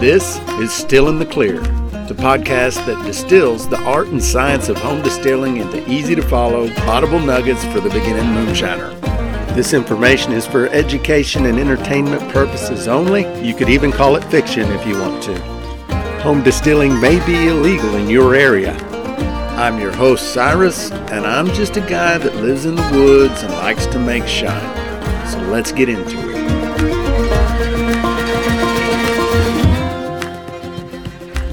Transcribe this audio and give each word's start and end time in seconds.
This 0.00 0.38
is 0.58 0.72
Still 0.72 1.10
in 1.10 1.18
the 1.18 1.26
Clear, 1.26 1.60
the 1.60 2.16
podcast 2.16 2.86
that 2.86 3.04
distills 3.04 3.68
the 3.68 3.78
art 3.80 4.06
and 4.08 4.24
science 4.24 4.70
of 4.70 4.78
home 4.78 5.02
distilling 5.02 5.58
into 5.58 5.86
easy 5.92 6.14
to 6.14 6.22
follow, 6.22 6.70
audible 6.86 7.18
nuggets 7.18 7.62
for 7.66 7.80
the 7.80 7.90
beginning 7.90 8.24
moonshiner. 8.24 8.98
This 9.54 9.74
information 9.74 10.32
is 10.32 10.46
for 10.46 10.68
education 10.68 11.44
and 11.44 11.58
entertainment 11.58 12.22
purposes 12.32 12.88
only. 12.88 13.26
You 13.46 13.54
could 13.54 13.68
even 13.68 13.92
call 13.92 14.16
it 14.16 14.24
fiction 14.24 14.70
if 14.70 14.86
you 14.86 14.98
want 14.98 15.22
to. 15.24 15.38
Home 16.22 16.42
distilling 16.42 16.98
may 16.98 17.22
be 17.26 17.48
illegal 17.48 17.94
in 17.96 18.08
your 18.08 18.34
area. 18.34 18.72
I'm 19.58 19.78
your 19.78 19.92
host, 19.92 20.32
Cyrus, 20.32 20.90
and 20.90 21.26
I'm 21.26 21.48
just 21.48 21.76
a 21.76 21.82
guy 21.82 22.16
that 22.16 22.36
lives 22.36 22.64
in 22.64 22.74
the 22.74 22.90
woods 22.94 23.42
and 23.42 23.52
likes 23.52 23.84
to 23.88 23.98
make 23.98 24.26
shine. 24.26 25.28
So 25.28 25.38
let's 25.50 25.72
get 25.72 25.90
into 25.90 26.18
it. 26.26 26.29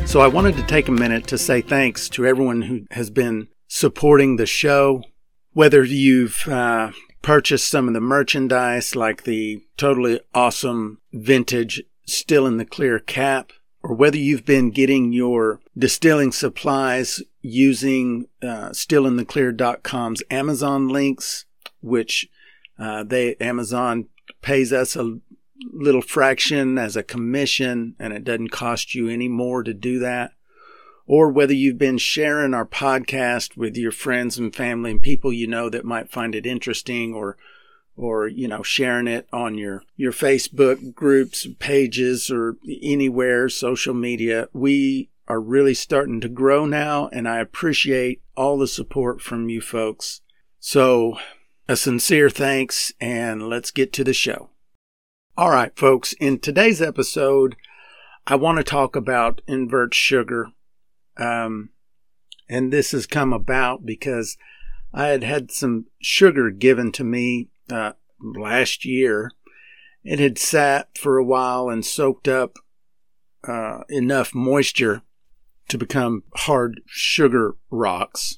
So 0.07 0.21
I 0.21 0.27
wanted 0.27 0.55
to 0.55 0.63
take 0.63 0.87
a 0.87 0.93
minute 0.93 1.27
to 1.27 1.37
say 1.37 1.59
thanks 1.59 2.07
to 2.09 2.25
everyone 2.25 2.61
who 2.61 2.85
has 2.91 3.09
been 3.09 3.49
supporting 3.67 4.37
the 4.37 4.45
show. 4.45 5.03
Whether 5.51 5.83
you've 5.83 6.47
uh, 6.47 6.91
purchased 7.21 7.69
some 7.69 7.89
of 7.89 7.93
the 7.93 7.99
merchandise 7.99 8.95
like 8.95 9.23
the 9.23 9.65
totally 9.75 10.21
awesome 10.33 11.01
vintage 11.11 11.83
Still 12.05 12.47
in 12.47 12.55
the 12.55 12.63
Clear 12.63 12.99
cap, 12.99 13.51
or 13.83 13.93
whether 13.93 14.17
you've 14.17 14.45
been 14.45 14.71
getting 14.71 15.11
your 15.11 15.59
distilling 15.77 16.31
supplies 16.31 17.21
using 17.41 18.27
uh, 18.41 18.69
stillntheclear.com's 18.69 20.23
Amazon 20.31 20.87
links, 20.87 21.43
which 21.81 22.29
uh, 22.79 23.03
they 23.03 23.35
Amazon 23.41 24.07
pays 24.41 24.71
us 24.71 24.95
a 24.95 25.19
little 25.71 26.01
fraction 26.01 26.77
as 26.77 26.95
a 26.95 27.03
commission 27.03 27.95
and 27.99 28.13
it 28.13 28.23
doesn't 28.23 28.49
cost 28.49 28.95
you 28.95 29.07
any 29.09 29.27
more 29.27 29.63
to 29.63 29.73
do 29.73 29.99
that. 29.99 30.33
Or 31.05 31.31
whether 31.31 31.53
you've 31.53 31.77
been 31.77 31.97
sharing 31.97 32.53
our 32.53 32.65
podcast 32.65 33.55
with 33.55 33.77
your 33.77 33.91
friends 33.91 34.37
and 34.37 34.53
family 34.53 34.91
and 34.91 35.01
people 35.01 35.31
you 35.31 35.47
know 35.47 35.69
that 35.69 35.85
might 35.85 36.11
find 36.11 36.35
it 36.35 36.45
interesting 36.45 37.13
or 37.13 37.37
or 37.95 38.27
you 38.27 38.47
know 38.47 38.61
sharing 38.61 39.07
it 39.07 39.27
on 39.33 39.57
your 39.57 39.83
your 39.95 40.11
Facebook 40.11 40.93
groups, 40.93 41.47
pages 41.59 42.29
or 42.29 42.57
anywhere 42.83 43.49
social 43.49 43.93
media. 43.93 44.49
We 44.53 45.09
are 45.27 45.41
really 45.41 45.73
starting 45.73 46.21
to 46.21 46.29
grow 46.29 46.65
now 46.65 47.07
and 47.07 47.27
I 47.27 47.39
appreciate 47.39 48.21
all 48.35 48.57
the 48.57 48.67
support 48.67 49.21
from 49.21 49.49
you 49.49 49.61
folks. 49.61 50.21
So, 50.59 51.17
a 51.67 51.75
sincere 51.75 52.29
thanks 52.29 52.91
and 52.99 53.47
let's 53.47 53.71
get 53.71 53.93
to 53.93 54.03
the 54.03 54.13
show. 54.13 54.49
All 55.39 55.51
right, 55.51 55.71
folks, 55.77 56.13
in 56.13 56.39
today's 56.39 56.81
episode, 56.81 57.57
I 58.25 58.33
want 58.33 58.57
to 58.57 58.63
talk 58.63 58.95
about 58.95 59.43
invert 59.45 59.93
sugar. 59.93 60.47
Um, 61.15 61.69
and 62.49 62.73
this 62.73 62.89
has 62.89 63.05
come 63.05 63.33
about 63.33 63.85
because 63.85 64.35
I 64.91 65.09
had 65.09 65.23
had 65.23 65.51
some 65.51 65.85
sugar 66.01 66.49
given 66.49 66.91
to 66.93 67.03
me 67.03 67.49
uh, 67.71 67.91
last 68.19 68.83
year. 68.83 69.31
It 70.03 70.17
had 70.17 70.39
sat 70.39 70.97
for 70.97 71.19
a 71.19 71.23
while 71.23 71.69
and 71.69 71.85
soaked 71.85 72.27
up 72.27 72.57
uh, 73.47 73.81
enough 73.89 74.33
moisture 74.33 75.03
to 75.67 75.77
become 75.77 76.23
hard 76.33 76.81
sugar 76.87 77.57
rocks. 77.69 78.37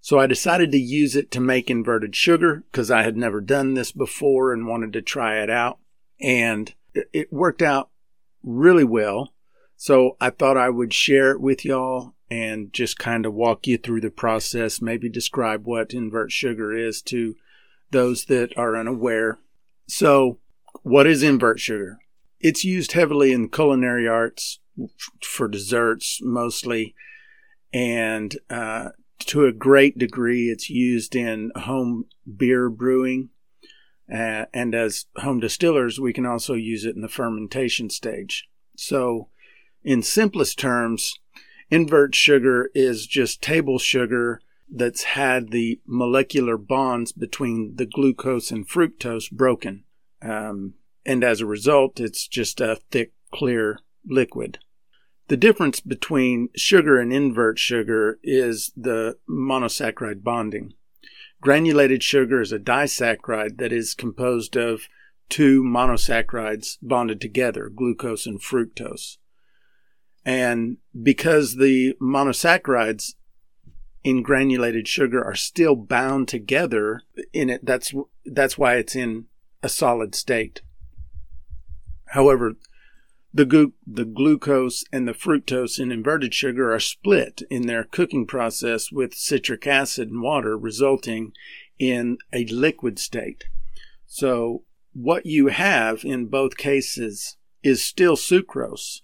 So 0.00 0.18
I 0.18 0.26
decided 0.26 0.72
to 0.72 0.78
use 0.78 1.14
it 1.14 1.30
to 1.30 1.40
make 1.40 1.70
inverted 1.70 2.16
sugar 2.16 2.64
because 2.72 2.90
I 2.90 3.04
had 3.04 3.16
never 3.16 3.40
done 3.40 3.74
this 3.74 3.92
before 3.92 4.52
and 4.52 4.66
wanted 4.66 4.92
to 4.94 5.00
try 5.00 5.40
it 5.40 5.48
out 5.48 5.78
and 6.20 6.74
it 6.94 7.32
worked 7.32 7.62
out 7.62 7.90
really 8.42 8.84
well. 8.84 9.32
So 9.76 10.16
I 10.20 10.30
thought 10.30 10.56
I 10.56 10.70
would 10.70 10.92
share 10.92 11.30
it 11.30 11.40
with 11.40 11.64
y'all 11.64 12.14
and 12.30 12.72
just 12.72 12.98
kind 12.98 13.24
of 13.24 13.34
walk 13.34 13.66
you 13.66 13.78
through 13.78 14.00
the 14.00 14.10
process, 14.10 14.82
maybe 14.82 15.08
describe 15.08 15.64
what 15.64 15.94
invert 15.94 16.30
sugar 16.32 16.76
is 16.76 17.00
to 17.02 17.36
those 17.90 18.26
that 18.26 18.56
are 18.56 18.76
unaware. 18.76 19.38
So, 19.86 20.38
what 20.82 21.06
is 21.06 21.22
invert 21.22 21.58
sugar? 21.58 21.98
It's 22.40 22.64
used 22.64 22.92
heavily 22.92 23.32
in 23.32 23.48
culinary 23.48 24.06
arts 24.06 24.60
for 25.22 25.48
desserts 25.48 26.20
mostly, 26.22 26.94
and 27.72 28.36
uh, 28.50 28.90
to 29.20 29.46
a 29.46 29.52
great 29.52 29.96
degree, 29.96 30.50
it's 30.50 30.68
used 30.68 31.16
in 31.16 31.50
home 31.56 32.04
beer 32.36 32.68
brewing 32.68 33.30
uh, 34.12 34.46
and 34.54 34.74
as 34.74 35.06
home 35.16 35.40
distillers, 35.40 36.00
we 36.00 36.12
can 36.12 36.26
also 36.26 36.54
use 36.54 36.84
it 36.84 36.94
in 36.96 37.02
the 37.02 37.08
fermentation 37.08 37.90
stage. 37.90 38.48
So, 38.76 39.28
in 39.84 40.02
simplest 40.02 40.58
terms, 40.58 41.18
invert 41.70 42.14
sugar 42.14 42.70
is 42.74 43.06
just 43.06 43.42
table 43.42 43.78
sugar 43.78 44.40
that's 44.70 45.04
had 45.04 45.50
the 45.50 45.80
molecular 45.86 46.56
bonds 46.56 47.12
between 47.12 47.76
the 47.76 47.86
glucose 47.86 48.50
and 48.50 48.68
fructose 48.68 49.30
broken. 49.30 49.84
Um, 50.20 50.74
and 51.06 51.24
as 51.24 51.40
a 51.40 51.46
result, 51.46 52.00
it's 52.00 52.28
just 52.28 52.60
a 52.60 52.80
thick, 52.90 53.12
clear 53.32 53.78
liquid. 54.06 54.58
The 55.28 55.36
difference 55.36 55.80
between 55.80 56.48
sugar 56.56 56.98
and 56.98 57.12
invert 57.12 57.58
sugar 57.58 58.18
is 58.22 58.72
the 58.76 59.18
monosaccharide 59.28 60.22
bonding. 60.22 60.74
Granulated 61.40 62.02
sugar 62.02 62.40
is 62.40 62.52
a 62.52 62.58
disaccharide 62.58 63.58
that 63.58 63.72
is 63.72 63.94
composed 63.94 64.56
of 64.56 64.88
two 65.28 65.62
monosaccharides 65.62 66.78
bonded 66.82 67.20
together, 67.20 67.68
glucose 67.68 68.26
and 68.26 68.40
fructose. 68.40 69.18
And 70.24 70.78
because 71.00 71.56
the 71.56 71.94
monosaccharides 72.02 73.14
in 74.02 74.22
granulated 74.22 74.88
sugar 74.88 75.24
are 75.24 75.34
still 75.34 75.76
bound 75.76 76.28
together 76.28 77.02
in 77.32 77.50
it, 77.50 77.64
that's, 77.64 77.94
that's 78.24 78.58
why 78.58 78.76
it's 78.76 78.96
in 78.96 79.26
a 79.62 79.68
solid 79.68 80.14
state. 80.14 80.62
However, 82.06 82.54
the, 83.32 83.72
the 83.86 84.04
glucose 84.04 84.84
and 84.92 85.06
the 85.06 85.12
fructose 85.12 85.78
in 85.78 85.92
inverted 85.92 86.34
sugar 86.34 86.72
are 86.72 86.80
split 86.80 87.42
in 87.50 87.66
their 87.66 87.84
cooking 87.84 88.26
process 88.26 88.90
with 88.90 89.14
citric 89.14 89.66
acid 89.66 90.08
and 90.08 90.22
water, 90.22 90.56
resulting 90.56 91.32
in 91.78 92.18
a 92.32 92.46
liquid 92.46 92.98
state. 92.98 93.44
So, 94.06 94.64
what 94.94 95.26
you 95.26 95.48
have 95.48 96.04
in 96.04 96.26
both 96.26 96.56
cases 96.56 97.36
is 97.62 97.84
still 97.84 98.16
sucrose, 98.16 99.02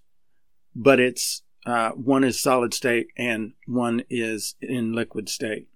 but 0.75 0.99
it's 0.99 1.43
uh, 1.67 1.91
one 1.91 2.25
is 2.25 2.41
solid 2.41 2.75
state 2.75 3.09
and 3.17 3.53
one 3.67 4.03
is 4.11 4.55
in 4.61 4.93
liquid 4.93 5.29
state. 5.29 5.69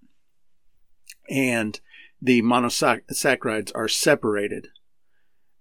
And 1.29 1.79
the 2.21 2.41
monosaccharides 2.41 3.71
are 3.75 3.87
separated. 3.87 4.67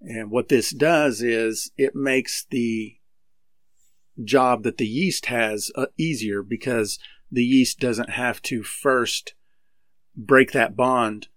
And 0.00 0.30
what 0.30 0.48
this 0.48 0.70
does 0.70 1.22
is 1.22 1.70
it 1.76 1.94
makes 1.94 2.46
the 2.50 2.96
job 4.22 4.62
that 4.62 4.78
the 4.78 4.86
yeast 4.86 5.26
has 5.26 5.70
uh, 5.74 5.86
easier 5.96 6.42
because 6.42 6.98
the 7.30 7.44
yeast 7.44 7.78
doesn't 7.78 8.10
have 8.10 8.40
to 8.42 8.62
first 8.62 9.34
break 10.16 10.52
that 10.52 10.76
bond 10.76 11.28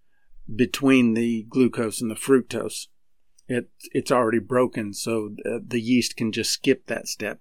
between 0.54 1.14
the 1.14 1.46
glucose 1.50 2.02
and 2.02 2.10
the 2.10 2.16
fructose. 2.16 2.88
It, 3.48 3.70
it's 3.92 4.12
already 4.12 4.40
broken, 4.40 4.94
so 4.94 5.32
the, 5.36 5.64
the 5.66 5.82
yeast 5.82 6.16
can 6.16 6.32
just 6.32 6.52
skip 6.52 6.88
that 6.88 7.08
step. 7.08 7.40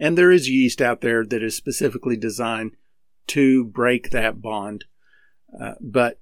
And 0.00 0.16
there 0.16 0.32
is 0.32 0.48
yeast 0.48 0.80
out 0.80 1.00
there 1.00 1.24
that 1.24 1.42
is 1.42 1.54
specifically 1.56 2.16
designed 2.16 2.76
to 3.28 3.64
break 3.64 4.10
that 4.10 4.40
bond. 4.40 4.86
Uh, 5.60 5.74
but 5.80 6.20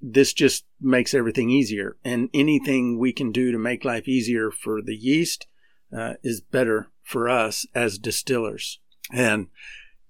this 0.00 0.32
just 0.32 0.64
makes 0.80 1.14
everything 1.14 1.50
easier. 1.50 1.96
And 2.04 2.28
anything 2.34 2.98
we 2.98 3.12
can 3.12 3.32
do 3.32 3.52
to 3.52 3.58
make 3.58 3.84
life 3.84 4.08
easier 4.08 4.50
for 4.50 4.82
the 4.82 4.96
yeast 4.96 5.46
uh, 5.96 6.14
is 6.22 6.40
better 6.40 6.88
for 7.02 7.28
us 7.28 7.66
as 7.74 7.98
distillers. 7.98 8.80
And, 9.12 9.48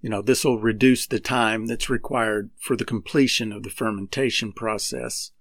you 0.01 0.09
know, 0.09 0.21
this 0.21 0.43
will 0.43 0.59
reduce 0.59 1.05
the 1.05 1.19
time 1.19 1.67
that's 1.67 1.89
required 1.89 2.49
for 2.59 2.75
the 2.75 2.85
completion 2.85 3.51
of 3.51 3.63
the 3.63 3.69
fermentation 3.69 4.51
process 4.53 5.31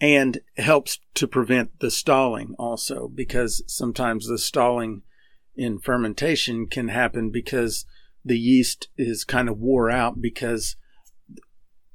and 0.00 0.40
helps 0.56 1.00
to 1.14 1.26
prevent 1.26 1.80
the 1.80 1.90
stalling 1.90 2.54
also 2.58 3.08
because 3.08 3.62
sometimes 3.66 4.28
the 4.28 4.38
stalling 4.38 5.02
in 5.56 5.78
fermentation 5.78 6.66
can 6.66 6.88
happen 6.88 7.30
because 7.30 7.84
the 8.24 8.38
yeast 8.38 8.88
is 8.96 9.24
kind 9.24 9.48
of 9.48 9.58
wore 9.58 9.90
out 9.90 10.20
because 10.20 10.76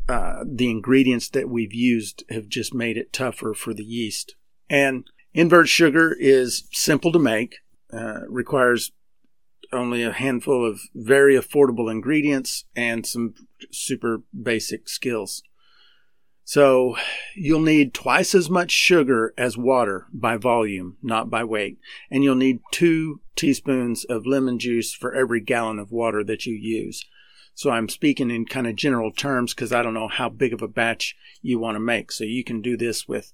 uh, 0.10 0.44
the 0.46 0.70
ingredients 0.70 1.30
that 1.30 1.50
we've 1.50 1.74
used 1.74 2.24
have 2.30 2.48
just 2.48 2.74
made 2.74 2.98
it 2.98 3.14
tougher 3.14 3.54
for 3.54 3.74
the 3.74 3.84
yeast. 3.84 4.36
And 4.70 5.06
invert 5.34 5.70
sugar 5.70 6.16
is 6.20 6.68
simple 6.72 7.12
to 7.12 7.20
make, 7.20 7.58
uh, 7.92 8.22
requires 8.28 8.92
only 9.72 10.04
a 10.04 10.12
handful 10.12 10.70
of 10.70 10.82
very 10.94 11.36
affordable 11.36 11.90
ingredients 11.90 12.66
and 12.76 13.06
some 13.06 13.34
super 13.72 14.24
basic 14.40 14.88
skills. 14.88 15.42
So 16.46 16.98
you'll 17.36 17.62
need 17.62 17.94
twice 17.94 18.36
as 18.36 18.50
much 18.50 18.72
sugar 18.72 19.34
as 19.38 19.58
water 19.58 20.08
by 20.14 20.38
volume, 20.38 20.98
not 21.02 21.30
by 21.30 21.44
weight. 21.44 21.80
And 22.12 22.24
you'll 22.24 22.36
need 22.36 22.60
two 22.72 23.22
teaspoons 23.36 24.04
of 24.06 24.26
lemon 24.26 24.60
juice 24.60 24.94
for 24.94 25.14
every 25.14 25.40
gallon 25.40 25.80
of 25.80 25.92
water 25.92 26.24
that 26.26 26.46
you 26.46 26.54
use. 26.54 27.06
So 27.56 27.70
I'm 27.70 27.90
speaking 27.90 28.32
in 28.32 28.46
kind 28.46 28.68
of 28.68 28.76
general 28.76 29.12
terms 29.12 29.54
because 29.54 29.72
I 29.72 29.84
don't 29.84 29.94
know 29.94 30.08
how 30.08 30.30
big 30.30 30.54
of 30.54 30.62
a 30.62 30.68
batch 30.68 31.16
you 31.42 31.60
want 31.60 31.76
to 31.76 31.80
make. 31.80 32.12
So 32.12 32.24
you 32.24 32.44
can 32.44 32.62
do 32.62 32.76
this 32.76 33.08
with 33.08 33.34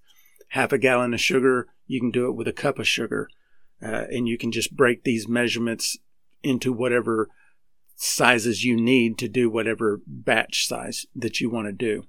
half 0.50 0.71
a 0.71 0.77
gallon 0.77 1.13
of 1.13 1.21
sugar. 1.21 1.68
You 1.88 2.00
can 2.00 2.12
do 2.12 2.27
it 2.27 2.36
with 2.36 2.48
a 2.48 2.54
cup 2.54 2.80
of 2.80 2.88
sugar. 2.88 3.30
Uh, 3.81 4.06
and 4.10 4.27
you 4.27 4.38
can 4.38 4.51
just 4.51 4.75
break 4.75 5.04
these 5.04 5.27
measurements 5.27 5.98
into 6.44 6.74
whatever 6.74 7.30
sizes 7.95 8.63
you 8.63 8.75
need 8.75 9.18
to 9.18 9.27
do 9.27 9.50
whatever 9.50 10.01
batch 10.07 10.66
size 10.68 11.06
that 11.16 11.39
you 11.42 11.50
want 11.50 11.68
to 11.68 11.74
do. 11.74 12.04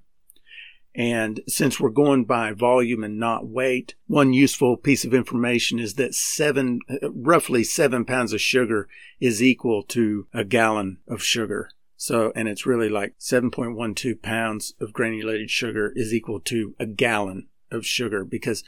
And 0.93 1.39
since 1.47 1.79
we're 1.79 1.89
going 1.89 2.25
by 2.25 2.51
volume 2.51 3.03
and 3.03 3.17
not 3.17 3.47
weight, 3.47 3.95
one 4.07 4.33
useful 4.33 4.75
piece 4.75 5.05
of 5.05 5.13
information 5.13 5.79
is 5.79 5.93
that 5.93 6.13
seven, 6.13 6.79
roughly 7.01 7.63
seven 7.63 8.03
pounds 8.03 8.33
of 8.33 8.41
sugar 8.41 8.89
is 9.19 9.41
equal 9.41 9.83
to 9.83 10.27
a 10.33 10.43
gallon 10.43 10.97
of 11.07 11.23
sugar. 11.23 11.69
So, 12.01 12.31
and 12.35 12.47
it's 12.47 12.65
really 12.65 12.89
like 12.89 13.13
7.12 13.19 14.23
pounds 14.23 14.73
of 14.81 14.91
granulated 14.91 15.51
sugar 15.51 15.93
is 15.95 16.11
equal 16.11 16.39
to 16.39 16.73
a 16.79 16.87
gallon 16.87 17.47
of 17.69 17.85
sugar 17.85 18.25
because, 18.25 18.63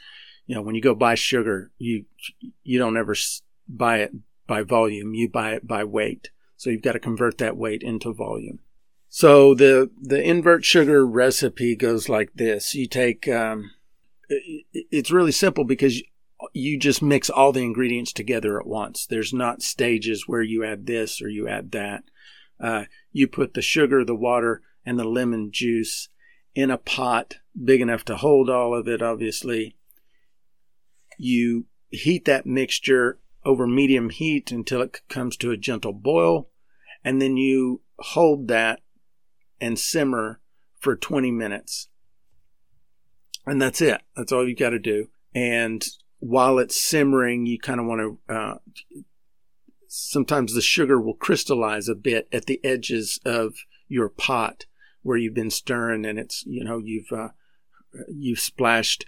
you 0.46 0.54
know, 0.54 0.62
when 0.62 0.76
you 0.76 0.80
go 0.80 0.94
buy 0.94 1.16
sugar, 1.16 1.72
you, 1.76 2.04
you 2.62 2.78
don't 2.78 2.96
ever 2.96 3.16
buy 3.68 3.98
it 3.98 4.12
by 4.46 4.62
volume. 4.62 5.14
You 5.14 5.28
buy 5.28 5.54
it 5.54 5.66
by 5.66 5.82
weight. 5.82 6.30
So 6.56 6.70
you've 6.70 6.82
got 6.82 6.92
to 6.92 7.00
convert 7.00 7.38
that 7.38 7.56
weight 7.56 7.82
into 7.82 8.12
volume. 8.12 8.60
So 9.08 9.52
the 9.52 9.90
the 10.00 10.22
invert 10.22 10.64
sugar 10.64 11.04
recipe 11.04 11.74
goes 11.74 12.08
like 12.08 12.34
this: 12.34 12.74
you 12.76 12.86
take 12.86 13.26
um, 13.26 13.72
it's 14.28 15.10
really 15.10 15.32
simple 15.32 15.64
because 15.64 16.00
you 16.52 16.78
just 16.78 17.02
mix 17.02 17.30
all 17.30 17.50
the 17.50 17.64
ingredients 17.64 18.12
together 18.12 18.60
at 18.60 18.66
once. 18.66 19.06
There's 19.06 19.32
not 19.32 19.60
stages 19.60 20.28
where 20.28 20.42
you 20.42 20.64
add 20.64 20.86
this 20.86 21.20
or 21.20 21.28
you 21.28 21.48
add 21.48 21.72
that. 21.72 22.04
Uh, 22.60 22.84
you 23.14 23.28
put 23.28 23.54
the 23.54 23.62
sugar, 23.62 24.04
the 24.04 24.14
water, 24.14 24.60
and 24.84 24.98
the 24.98 25.04
lemon 25.04 25.50
juice 25.50 26.08
in 26.54 26.70
a 26.70 26.76
pot 26.76 27.36
big 27.64 27.80
enough 27.80 28.04
to 28.04 28.16
hold 28.16 28.50
all 28.50 28.78
of 28.78 28.86
it. 28.88 29.00
Obviously, 29.00 29.76
you 31.16 31.64
heat 31.90 32.24
that 32.24 32.44
mixture 32.44 33.20
over 33.44 33.66
medium 33.66 34.10
heat 34.10 34.50
until 34.50 34.82
it 34.82 35.00
comes 35.08 35.36
to 35.36 35.52
a 35.52 35.56
gentle 35.56 35.92
boil, 35.92 36.50
and 37.04 37.22
then 37.22 37.36
you 37.36 37.80
hold 38.00 38.48
that 38.48 38.80
and 39.60 39.78
simmer 39.78 40.40
for 40.80 40.96
20 40.96 41.30
minutes. 41.30 41.88
And 43.46 43.62
that's 43.62 43.80
it. 43.80 44.00
That's 44.16 44.32
all 44.32 44.48
you 44.48 44.56
got 44.56 44.70
to 44.70 44.78
do. 44.78 45.08
And 45.34 45.84
while 46.18 46.58
it's 46.58 46.82
simmering, 46.82 47.46
you 47.46 47.58
kind 47.60 47.78
of 47.78 47.86
want 47.86 48.00
to, 48.00 48.34
uh, 48.34 48.54
sometimes 49.94 50.54
the 50.54 50.60
sugar 50.60 51.00
will 51.00 51.14
crystallize 51.14 51.88
a 51.88 51.94
bit 51.94 52.28
at 52.32 52.46
the 52.46 52.60
edges 52.64 53.20
of 53.24 53.54
your 53.86 54.08
pot 54.08 54.66
where 55.02 55.16
you've 55.16 55.34
been 55.34 55.50
stirring 55.50 56.04
and 56.04 56.18
it's, 56.18 56.44
you 56.46 56.64
know, 56.64 56.78
you've, 56.78 57.12
uh, 57.12 57.28
you've 58.08 58.40
splashed 58.40 59.06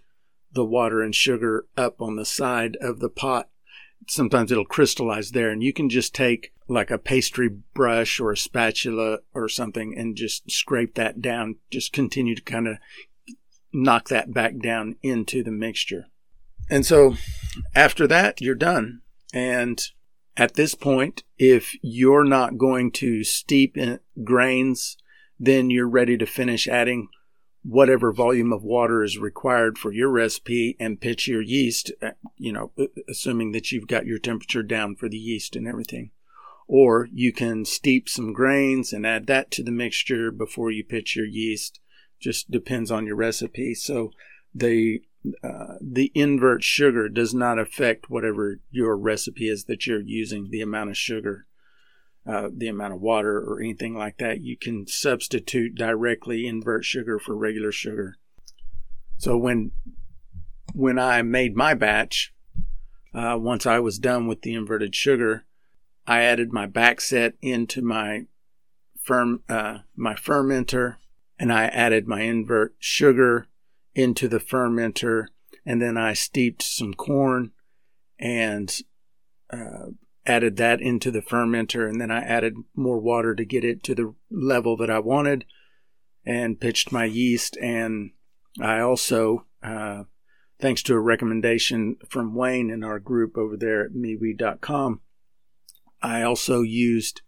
the 0.52 0.64
water 0.64 1.02
and 1.02 1.14
sugar 1.14 1.66
up 1.76 2.00
on 2.00 2.14
the 2.14 2.24
side 2.24 2.76
of 2.80 3.00
the 3.00 3.08
pot. 3.08 3.48
Sometimes 4.08 4.52
it'll 4.52 4.64
crystallize 4.64 5.32
there 5.32 5.50
and 5.50 5.62
you 5.62 5.72
can 5.72 5.88
just 5.88 6.14
take 6.14 6.52
like 6.68 6.90
a 6.90 6.98
pastry 6.98 7.48
brush 7.74 8.20
or 8.20 8.30
a 8.30 8.36
spatula 8.36 9.18
or 9.34 9.48
something 9.48 9.92
and 9.96 10.16
just 10.16 10.48
scrape 10.50 10.94
that 10.94 11.20
down. 11.20 11.56
Just 11.70 11.92
continue 11.92 12.36
to 12.36 12.42
kind 12.42 12.68
of 12.68 12.76
knock 13.72 14.08
that 14.08 14.32
back 14.32 14.58
down 14.62 14.96
into 15.02 15.42
the 15.42 15.50
mixture. 15.50 16.06
And 16.70 16.86
so 16.86 17.16
after 17.74 18.06
that, 18.06 18.40
you're 18.40 18.54
done. 18.54 19.00
And 19.32 19.80
at 20.36 20.54
this 20.54 20.74
point, 20.74 21.24
if 21.38 21.74
you're 21.82 22.24
not 22.24 22.58
going 22.58 22.90
to 22.92 23.24
steep 23.24 23.76
in 23.76 24.00
grains, 24.22 24.96
then 25.38 25.70
you're 25.70 25.88
ready 25.88 26.16
to 26.18 26.26
finish 26.26 26.68
adding 26.68 27.08
whatever 27.62 28.12
volume 28.12 28.52
of 28.52 28.62
water 28.62 29.02
is 29.02 29.18
required 29.18 29.76
for 29.76 29.92
your 29.92 30.08
recipe 30.08 30.76
and 30.78 31.00
pitch 31.00 31.26
your 31.26 31.42
yeast, 31.42 31.90
uh, 32.00 32.10
you 32.36 32.52
know, 32.52 32.70
assuming 33.08 33.52
that 33.52 33.72
you've 33.72 33.88
got 33.88 34.06
your 34.06 34.18
temperature 34.18 34.62
down 34.62 34.94
for 34.94 35.08
the 35.08 35.16
yeast 35.16 35.56
and 35.56 35.66
everything. 35.66 36.10
Or 36.68 37.08
you 37.12 37.32
can 37.32 37.64
steep 37.64 38.08
some 38.08 38.32
grains 38.32 38.92
and 38.92 39.06
add 39.06 39.26
that 39.26 39.50
to 39.52 39.62
the 39.62 39.72
mixture 39.72 40.30
before 40.30 40.70
you 40.70 40.84
pitch 40.84 41.16
your 41.16 41.26
yeast. 41.26 41.80
Just 42.20 42.50
depends 42.50 42.90
on 42.90 43.06
your 43.06 43.16
recipe. 43.16 43.74
So 43.74 44.10
the 44.56 45.02
uh, 45.42 45.74
the 45.80 46.12
invert 46.14 46.62
sugar 46.62 47.08
does 47.08 47.34
not 47.34 47.58
affect 47.58 48.08
whatever 48.08 48.60
your 48.70 48.96
recipe 48.96 49.48
is 49.48 49.64
that 49.64 49.86
you're 49.86 50.00
using, 50.00 50.50
the 50.50 50.60
amount 50.60 50.88
of 50.88 50.96
sugar, 50.96 51.46
uh, 52.24 52.48
the 52.56 52.68
amount 52.68 52.94
of 52.94 53.00
water, 53.00 53.38
or 53.38 53.60
anything 53.60 53.96
like 53.96 54.18
that. 54.18 54.40
You 54.40 54.56
can 54.56 54.86
substitute 54.86 55.74
directly 55.74 56.46
invert 56.46 56.84
sugar 56.84 57.18
for 57.18 57.36
regular 57.36 57.72
sugar. 57.72 58.16
So 59.18 59.36
when 59.36 59.72
when 60.74 60.98
I 60.98 61.22
made 61.22 61.56
my 61.56 61.74
batch, 61.74 62.32
uh, 63.12 63.36
once 63.40 63.66
I 63.66 63.80
was 63.80 63.98
done 63.98 64.28
with 64.28 64.42
the 64.42 64.54
inverted 64.54 64.94
sugar, 64.94 65.44
I 66.06 66.22
added 66.22 66.52
my 66.52 66.66
back 66.66 67.00
set 67.00 67.34
into 67.42 67.82
my 67.82 68.26
firm 69.02 69.42
uh, 69.48 69.78
my 69.96 70.14
fermenter, 70.14 70.96
and 71.38 71.52
I 71.52 71.64
added 71.64 72.06
my 72.06 72.22
invert 72.22 72.74
sugar 72.78 73.48
into 73.96 74.28
the 74.28 74.38
fermenter, 74.38 75.26
and 75.64 75.80
then 75.80 75.96
I 75.96 76.12
steeped 76.12 76.62
some 76.62 76.94
corn 76.94 77.52
and 78.20 78.72
uh, 79.50 79.86
added 80.26 80.56
that 80.58 80.80
into 80.80 81.10
the 81.10 81.22
fermenter, 81.22 81.88
and 81.88 82.00
then 82.00 82.10
I 82.10 82.20
added 82.20 82.56
more 82.74 83.00
water 83.00 83.34
to 83.34 83.44
get 83.44 83.64
it 83.64 83.82
to 83.84 83.94
the 83.94 84.14
level 84.30 84.76
that 84.76 84.90
I 84.90 84.98
wanted, 84.98 85.46
and 86.24 86.60
pitched 86.60 86.92
my 86.92 87.06
yeast. 87.06 87.56
And 87.56 88.10
I 88.60 88.80
also, 88.80 89.46
uh, 89.62 90.04
thanks 90.60 90.82
to 90.84 90.94
a 90.94 91.00
recommendation 91.00 91.96
from 92.08 92.34
Wayne 92.34 92.70
in 92.70 92.84
our 92.84 92.98
group 92.98 93.38
over 93.38 93.56
there 93.56 93.86
at 93.86 93.92
MeWe.com, 93.92 95.00
I 96.02 96.22
also 96.22 96.60
used 96.60 97.22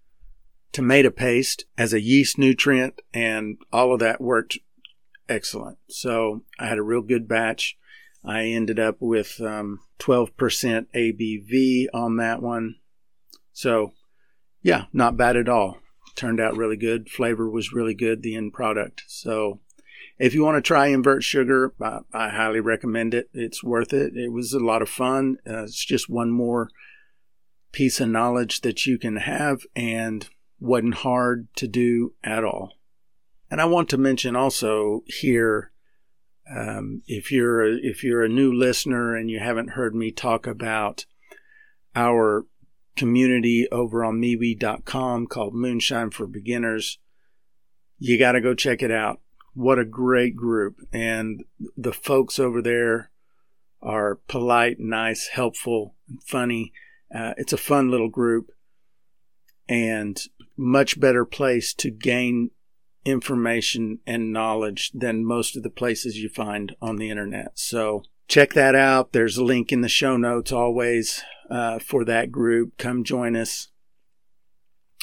tomato 0.70 1.11
paste 1.11 1.65
as 1.79 1.94
a 1.94 2.00
yeast 2.00 2.37
nutrient, 2.37 3.00
and 3.15 3.56
all 3.73 3.94
of 3.94 4.00
that 4.00 4.20
worked 4.20 4.59
excellent. 5.28 5.78
So 5.88 6.42
I 6.58 6.67
had 6.69 6.79
a 6.79 6.82
real 6.82 7.03
good 7.03 7.29
batch. 7.29 7.76
I 8.24 8.44
ended 8.46 8.79
up 8.79 8.96
with 9.00 9.41
um, 9.41 9.81
12% 10.00 10.86
ABV 10.94 11.86
on 11.94 12.17
that 12.17 12.43
one. 12.43 12.76
So, 13.53 13.93
yeah, 14.62 14.84
not 14.93 15.17
bad 15.17 15.36
at 15.36 15.48
all. 15.48 15.79
Turned 16.17 16.41
out 16.41 16.56
really 16.56 16.76
good. 16.76 17.08
Flavor 17.08 17.48
was 17.48 17.72
really 17.72 17.94
good, 17.94 18.22
the 18.22 18.36
end 18.36 18.53
product. 18.53 19.05
So, 19.06 19.60
if 20.19 20.34
you 20.34 20.43
want 20.43 20.56
to 20.56 20.67
try 20.67 20.88
invert 20.88 21.22
sugar, 21.22 21.74
I, 21.81 22.00
I 22.12 22.29
highly 22.31 22.60
recommend 22.60 23.14
it. 23.14 23.31
It's 23.32 23.62
worth 23.62 23.93
it. 23.93 24.17
It 24.17 24.32
was 24.32 24.53
a 24.53 24.58
lot 24.58 24.82
of 24.82 24.88
fun. 24.88 25.36
Uh, 25.48 25.62
it's 25.62 25.84
just 25.84 26.08
one 26.08 26.31
more 26.31 26.70
piece 27.72 28.00
of 28.00 28.08
knowledge 28.08 28.62
that 28.62 28.86
you 28.86 28.98
can 28.98 29.17
have 29.17 29.60
and 29.76 30.29
wasn't 30.58 30.94
hard 30.94 31.48
to 31.56 31.69
do 31.69 32.14
at 32.24 32.44
all. 32.44 32.78
And 33.50 33.60
I 33.60 33.64
want 33.64 33.88
to 33.90 33.98
mention 33.98 34.36
also 34.36 35.02
here, 35.06 35.72
um, 36.55 37.02
if 37.06 37.32
you're 37.32 37.62
a, 37.62 37.76
if 37.82 38.05
you're 38.05 38.24
a 38.24 38.28
new 38.28 38.52
listener 38.52 39.17
and 39.17 39.31
you 39.31 39.38
haven't 39.38 39.70
heard 39.70 39.94
me 39.94 40.10
talk 40.10 40.46
about 40.46 41.06
our 41.94 42.46
community 42.96 43.67
over 43.70 44.05
on 44.05 44.20
MeWe.com 44.20 45.26
called 45.26 45.55
Moonshine 45.55 46.10
for 46.10 46.26
Beginners, 46.26 46.98
you 47.98 48.19
got 48.19 48.32
to 48.32 48.40
go 48.40 48.55
check 48.55 48.82
it 48.82 48.90
out. 48.90 49.20
What 49.55 49.78
a 49.78 49.84
great 49.84 50.36
group! 50.36 50.76
And 50.93 51.43
the 51.76 51.93
folks 51.93 52.38
over 52.38 52.62
there 52.62 53.10
are 53.82 54.20
polite, 54.28 54.78
nice, 54.78 55.28
helpful, 55.28 55.94
and 56.08 56.22
funny 56.22 56.72
uh, 57.14 57.34
it's 57.36 57.52
a 57.52 57.58
fun 57.58 57.90
little 57.90 58.08
group 58.08 58.50
and 59.69 60.20
much 60.56 61.00
better 61.00 61.24
place 61.24 61.72
to 61.74 61.90
gain 61.90 62.50
information 63.08 64.00
and 64.06 64.32
knowledge 64.32 64.91
than 64.93 65.24
most 65.24 65.56
of 65.56 65.62
the 65.62 65.70
places 65.70 66.19
you 66.19 66.29
find 66.29 66.74
on 66.81 66.96
the 66.96 67.10
internet. 67.10 67.58
So 67.58 68.03
check 68.29 68.53
that 68.55 68.74
out. 68.74 69.12
There's 69.12 69.36
a 69.36 69.44
link 69.44 69.72
in 69.72 69.81
the 69.81 69.88
show 69.88 70.17
notes 70.17 70.53
always 70.53 71.22
uh, 71.50 71.79
for 71.79 72.05
that 72.05 72.31
group. 72.31 72.77
Come 72.79 73.05
join 73.05 73.36
us. 73.36 73.69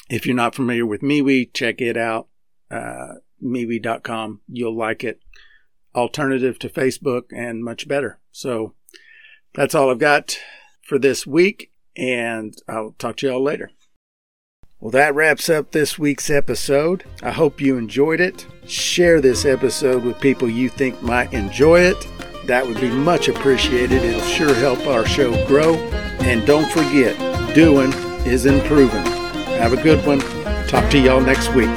If 0.08 0.26
you're 0.26 0.36
not 0.36 0.54
familiar 0.54 0.86
with 0.86 1.02
MeWe, 1.02 1.52
check 1.52 1.80
it 1.80 1.96
out. 1.96 2.28
Uh, 2.70 3.14
MeWe.com. 3.42 4.40
You'll 4.48 4.76
like 4.76 5.02
it. 5.02 5.20
Alternative 5.94 6.58
to 6.58 6.68
Facebook 6.68 7.24
and 7.34 7.64
much 7.64 7.88
better. 7.88 8.20
So 8.30 8.74
that's 9.54 9.74
all 9.74 9.90
I've 9.90 9.98
got 9.98 10.38
for 10.82 10.98
this 10.98 11.26
week 11.26 11.72
and 11.96 12.54
I'll 12.68 12.94
talk 12.98 13.16
to 13.18 13.26
y'all 13.26 13.42
later. 13.42 13.70
Well, 14.78 14.90
that 14.90 15.14
wraps 15.14 15.48
up 15.48 15.72
this 15.72 15.98
week's 15.98 16.28
episode. 16.28 17.04
I 17.22 17.30
hope 17.30 17.62
you 17.62 17.78
enjoyed 17.78 18.20
it. 18.20 18.46
Share 18.66 19.22
this 19.22 19.46
episode 19.46 20.04
with 20.04 20.20
people 20.20 20.50
you 20.50 20.68
think 20.68 21.00
might 21.00 21.32
enjoy 21.32 21.80
it. 21.80 21.96
That 22.44 22.66
would 22.66 22.80
be 22.80 22.90
much 22.90 23.28
appreciated. 23.28 24.02
It'll 24.04 24.20
sure 24.20 24.54
help 24.54 24.86
our 24.86 25.06
show 25.06 25.32
grow. 25.46 25.76
And 26.20 26.46
don't 26.46 26.70
forget, 26.70 27.16
doing 27.54 27.92
is 28.26 28.44
improving. 28.44 29.04
Have 29.56 29.72
a 29.72 29.82
good 29.82 30.04
one. 30.06 30.20
Talk 30.68 30.90
to 30.90 30.98
y'all 30.98 31.22
next 31.22 31.54
week. 31.54 31.70